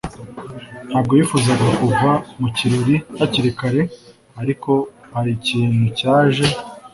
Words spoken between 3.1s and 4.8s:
hakiri kare, ariko